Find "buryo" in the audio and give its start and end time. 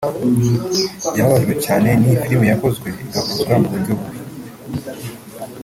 3.73-3.91